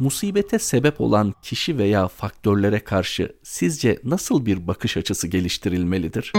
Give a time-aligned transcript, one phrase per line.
[0.00, 6.32] musibete sebep olan kişi veya faktörlere karşı sizce nasıl bir bakış açısı geliştirilmelidir?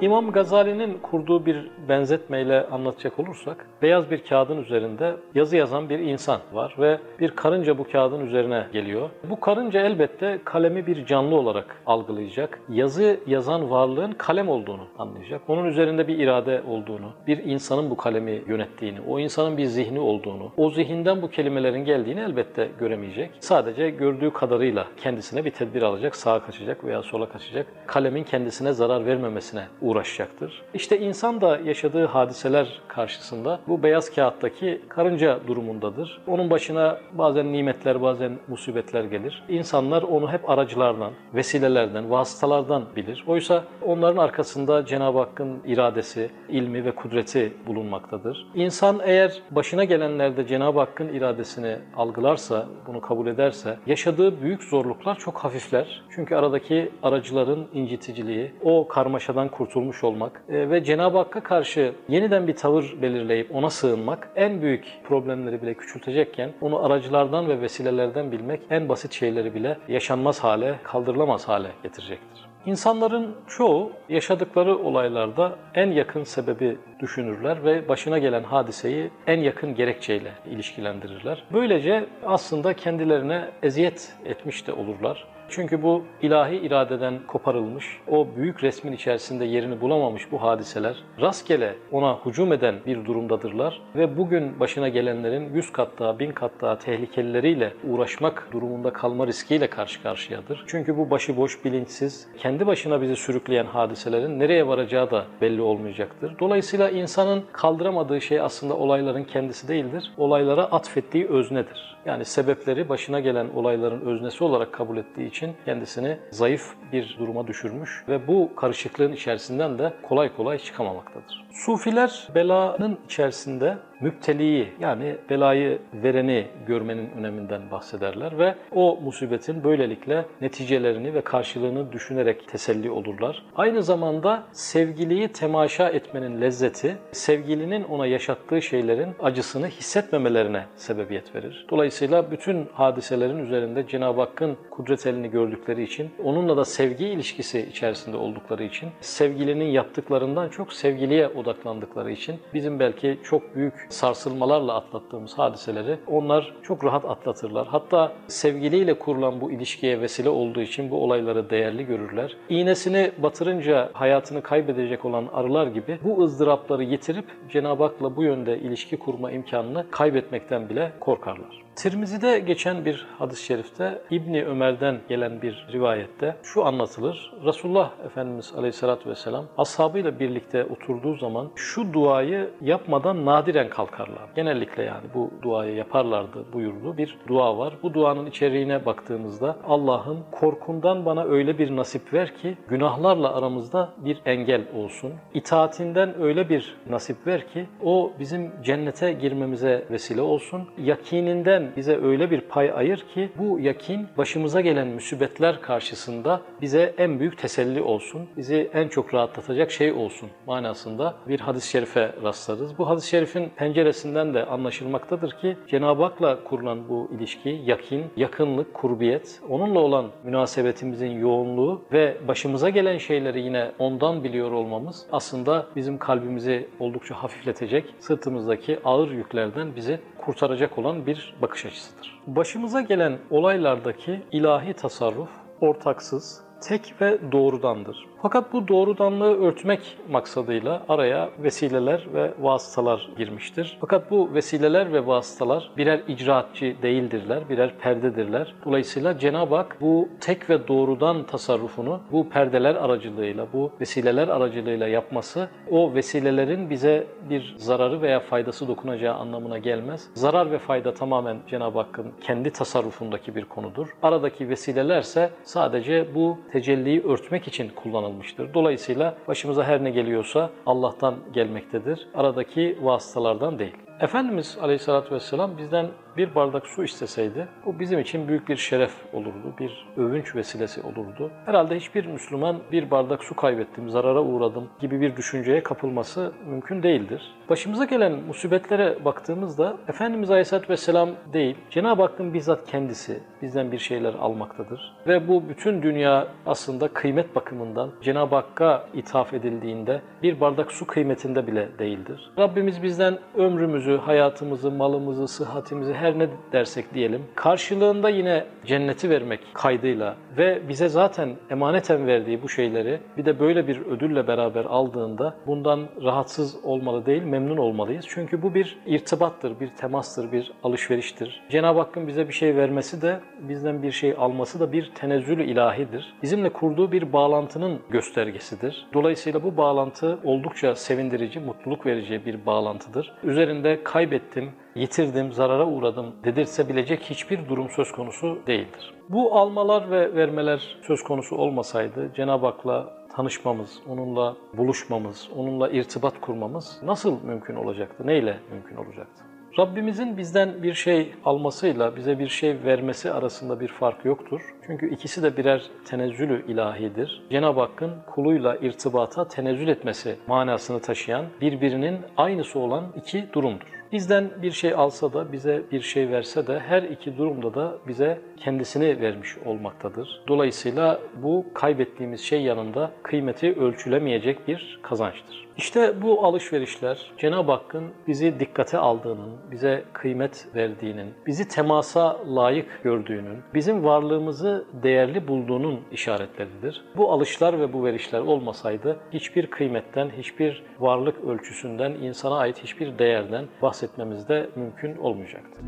[0.00, 6.40] İmam Gazali'nin kurduğu bir benzetmeyle anlatacak olursak, beyaz bir kağıdın üzerinde yazı yazan bir insan
[6.52, 9.10] var ve bir karınca bu kağıdın üzerine geliyor.
[9.30, 12.60] Bu karınca elbette kalemi bir canlı olarak algılayacak.
[12.68, 15.40] Yazı yazan varlığın kalem olduğunu anlayacak.
[15.48, 20.52] Onun üzerinde bir irade olduğunu, bir insanın bu kalemi yönettiğini, o insanın bir zihni olduğunu,
[20.56, 23.30] o zihinden bu kelimelerin geldiğini elbette göremeyecek.
[23.40, 27.66] Sadece gördüğü kadarıyla kendisine bir tedbir alacak, sağa kaçacak veya sola kaçacak.
[27.86, 30.62] Kalemin kendisine zarar vermemesine uğraşacaktır.
[30.74, 36.20] İşte insan da yaşadığı hadiseler karşısında bu beyaz kağıttaki karınca durumundadır.
[36.26, 39.42] Onun başına bazen nimetler, bazen musibetler gelir.
[39.48, 43.24] İnsanlar onu hep aracılardan, vesilelerden, vasıtalardan bilir.
[43.26, 48.46] Oysa onların arkasında Cenab-ı Hakk'ın iradesi, ilmi ve kudreti bulunmaktadır.
[48.54, 55.38] İnsan eğer başına gelenlerde Cenab-ı Hakk'ın iradesini algılarsa, bunu kabul ederse, yaşadığı büyük zorluklar çok
[55.38, 56.02] hafifler.
[56.10, 62.46] Çünkü aradaki aracıların inciticiliği, o karmaşadan kurtulmak, kurtulmuş olmak e, ve Cenab-ı Hakk'a karşı yeniden
[62.46, 68.60] bir tavır belirleyip ona sığınmak en büyük problemleri bile küçültecekken onu aracılardan ve vesilelerden bilmek
[68.70, 72.50] en basit şeyleri bile yaşanmaz hale, kaldırılamaz hale getirecektir.
[72.66, 80.32] İnsanların çoğu yaşadıkları olaylarda en yakın sebebi düşünürler ve başına gelen hadiseyi en yakın gerekçeyle
[80.50, 81.44] ilişkilendirirler.
[81.52, 85.24] Böylece aslında kendilerine eziyet etmiş de olurlar.
[85.50, 92.18] Çünkü bu ilahi iradeden koparılmış, o büyük resmin içerisinde yerini bulamamış bu hadiseler rastgele ona
[92.26, 97.72] hücum eden bir durumdadırlar ve bugün başına gelenlerin yüz kat daha, bin kat daha tehlikelileriyle
[97.84, 100.64] uğraşmak durumunda kalma riskiyle karşı karşıyadır.
[100.66, 106.38] Çünkü bu başıboş, bilinçsiz, kendi başına bizi sürükleyen hadiselerin nereye varacağı da belli olmayacaktır.
[106.38, 110.12] Dolayısıyla insanın kaldıramadığı şey aslında olayların kendisi değildir.
[110.18, 111.90] Olaylara atfettiği öznedir.
[112.06, 118.04] Yani sebepleri başına gelen olayların öznesi olarak kabul ettiği için kendisini zayıf bir duruma düşürmüş
[118.08, 121.44] ve bu karışıklığın içerisinden de kolay kolay çıkamamaktadır.
[121.52, 131.14] Sufiler belanın içerisinde müpteliyi yani belayı vereni görmenin öneminden bahsederler ve o musibetin böylelikle neticelerini
[131.14, 133.42] ve karşılığını düşünerek teselli olurlar.
[133.56, 141.66] Aynı zamanda sevgiliyi temaşa etmenin lezzeti, sevgilinin ona yaşattığı şeylerin acısını hissetmemelerine sebebiyet verir.
[141.70, 148.16] Dolayısıyla bütün hadiselerin üzerinde Cenab-ı Hakk'ın kudret elini gördükleri için, onunla da sevgi ilişkisi içerisinde
[148.16, 155.98] oldukları için, sevgilinin yaptıklarından çok sevgiliye odaklandıkları için bizim belki çok büyük sarsılmalarla atlattığımız hadiseleri
[156.06, 157.66] onlar çok rahat atlatırlar.
[157.66, 162.36] Hatta sevgiliyle kurulan bu ilişkiye vesile olduğu için bu olayları değerli görürler.
[162.48, 168.96] İğnesini batırınca hayatını kaybedecek olan arılar gibi bu ızdırapları yitirip Cenab-ı Hak'la bu yönde ilişki
[168.98, 171.70] kurma imkanını kaybetmekten bile korkarlar.
[171.76, 177.32] Tirmizi'de geçen bir hadis-i şerifte İbni Ömer'den gelen bir rivayette şu anlatılır.
[177.44, 184.28] Resulullah Efendimiz Aleyhisselatü Vesselam ashabıyla birlikte oturduğu zaman şu duayı yapmadan nadiren kalkarlar.
[184.36, 186.96] Genellikle yani bu duayı yaparlardı buyurdu.
[186.96, 187.74] Bir dua var.
[187.82, 194.20] Bu duanın içeriğine baktığımızda Allah'ım korkundan bana öyle bir nasip ver ki günahlarla aramızda bir
[194.26, 195.12] engel olsun.
[195.34, 200.68] İtaatinden öyle bir nasip ver ki o bizim cennete girmemize vesile olsun.
[200.78, 207.20] Yakininden bize öyle bir pay ayır ki bu yakin başımıza gelen müsibetler karşısında bize en
[207.20, 212.78] büyük teselli olsun, bizi en çok rahatlatacak şey olsun manasında bir hadis-i şerife rastlarız.
[212.78, 219.40] Bu hadis-i şerifin penceresinden de anlaşılmaktadır ki Cenab-ı Hak'la kurulan bu ilişki, yakin, yakınlık, kurbiyet,
[219.48, 226.68] onunla olan münasebetimizin yoğunluğu ve başımıza gelen şeyleri yine ondan biliyor olmamız aslında bizim kalbimizi
[226.80, 232.18] oldukça hafifletecek, sırtımızdaki ağır yüklerden bizi kurtaracak olan bir bakış açısıdır.
[232.26, 235.30] Başımıza gelen olaylardaki ilahi tasarruf
[235.60, 238.06] ortaksız, tek ve doğrudandır.
[238.22, 243.78] Fakat bu doğrudanlığı örtmek maksadıyla araya vesileler ve vasıtalar girmiştir.
[243.80, 248.54] Fakat bu vesileler ve vasıtalar birer icraatçı değildirler, birer perdedirler.
[248.64, 255.48] Dolayısıyla Cenab-ı Hak bu tek ve doğrudan tasarrufunu bu perdeler aracılığıyla, bu vesileler aracılığıyla yapması
[255.70, 260.10] o vesilelerin bize bir zararı veya faydası dokunacağı anlamına gelmez.
[260.14, 263.88] Zarar ve fayda tamamen Cenab-ı Hakk'ın kendi tasarrufundaki bir konudur.
[264.02, 268.54] Aradaki vesilelerse sadece bu tecelliyi örtmek için kullanılmıştır.
[268.54, 272.08] Dolayısıyla başımıza her ne geliyorsa Allah'tan gelmektedir.
[272.14, 273.76] Aradaki vasıtalardan değil.
[274.00, 275.86] Efendimiz Aleyhisselatü Vesselam bizden
[276.16, 281.30] bir bardak su isteseydi bu bizim için büyük bir şeref olurdu, bir övünç vesilesi olurdu.
[281.46, 287.22] Herhalde hiçbir Müslüman bir bardak su kaybettim, zarara uğradım gibi bir düşünceye kapılması mümkün değildir.
[287.48, 294.14] Başımıza gelen musibetlere baktığımızda Efendimiz Aleyhisselatü Vesselam değil, Cenab-ı Hakk'ın bizzat kendisi bizden bir şeyler
[294.14, 294.92] almaktadır.
[295.06, 301.46] Ve bu bütün dünya aslında kıymet bakımından Cenab-ı Hakk'a ithaf edildiğinde bir bardak su kıymetinde
[301.46, 302.30] bile değildir.
[302.38, 310.16] Rabbimiz bizden ömrümüzü, hayatımızı, malımızı, sıhhatimizi her ne dersek diyelim karşılığında yine cenneti vermek kaydıyla
[310.38, 315.80] ve bize zaten emaneten verdiği bu şeyleri bir de böyle bir ödülle beraber aldığında bundan
[316.02, 318.04] rahatsız olmalı değil, memnun olmalıyız.
[318.08, 321.42] Çünkü bu bir irtibattır, bir temastır, bir alışveriştir.
[321.50, 326.14] Cenab-ı Hakk'ın bize bir şey vermesi de bizden bir şey alması da bir tenezzül ilahidir.
[326.22, 328.86] Bizimle kurduğu bir bağlantının göstergesidir.
[328.94, 333.12] Dolayısıyla bu bağlantı oldukça sevindirici, mutluluk verici bir bağlantıdır.
[333.24, 338.94] Üzerinde kaybettim, yitirdim, zarara uğradım dedirtebilecek hiçbir durum söz konusu değildir.
[339.08, 346.80] Bu almalar ve vermeler söz konusu olmasaydı Cenab-ı Hak'la tanışmamız, onunla buluşmamız, onunla irtibat kurmamız
[346.82, 348.06] nasıl mümkün olacaktı?
[348.06, 349.29] Neyle mümkün olacaktı?
[349.58, 354.40] Rabbimizin bizden bir şey almasıyla bize bir şey vermesi arasında bir fark yoktur.
[354.66, 357.22] Çünkü ikisi de birer tenezzülü ilahidir.
[357.30, 363.79] Cenab-ı Hakk'ın kuluyla irtibata tenezzül etmesi manasını taşıyan birbirinin aynısı olan iki durumdur.
[363.92, 368.18] Bizden bir şey alsa da, bize bir şey verse de her iki durumda da bize
[368.36, 370.22] kendisini vermiş olmaktadır.
[370.28, 375.50] Dolayısıyla bu kaybettiğimiz şey yanında kıymeti ölçülemeyecek bir kazançtır.
[375.56, 383.38] İşte bu alışverişler Cenab-ı Hakk'ın bizi dikkate aldığının, bize kıymet verdiğinin, bizi temasa layık gördüğünün,
[383.54, 386.84] bizim varlığımızı değerli bulduğunun işaretleridir.
[386.96, 393.44] Bu alışlar ve bu verişler olmasaydı hiçbir kıymetten, hiçbir varlık ölçüsünden, insana ait hiçbir değerden
[393.80, 395.60] bahsetmemiz de mümkün olmayacaktı.